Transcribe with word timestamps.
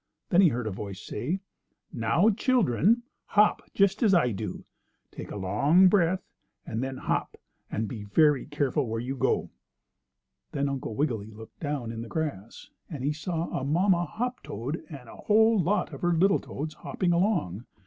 Then 0.29 0.41
he 0.41 0.47
heard 0.47 0.65
a 0.65 0.71
voice 0.71 0.99
say: 0.99 1.41
"Now, 1.93 2.31
children, 2.31 3.03
hop 3.25 3.61
just 3.75 4.01
as 4.01 4.15
I 4.15 4.31
do. 4.31 4.65
Take 5.11 5.29
a 5.29 5.35
long 5.35 5.89
breath 5.89 6.23
and 6.65 6.81
then 6.83 6.97
hop, 6.97 7.37
and 7.69 7.87
be 7.87 8.05
very 8.05 8.47
careful 8.47 8.87
where 8.87 8.99
you 8.99 9.15
go." 9.15 9.51
Then 10.53 10.69
Uncle 10.69 10.95
Wiggily 10.95 11.29
looked 11.29 11.59
down 11.59 11.91
in 11.91 12.01
the 12.01 12.07
grass, 12.07 12.71
and 12.89 13.03
he 13.03 13.13
saw 13.13 13.51
a 13.55 13.63
mamma 13.63 14.05
hoptoad 14.07 14.83
and 14.89 15.07
a 15.07 15.17
whole 15.17 15.59
lot 15.59 15.93
of 15.93 16.01
her 16.01 16.13
little 16.15 16.39
toads 16.39 16.73
hopping 16.73 17.11
along. 17.13 17.67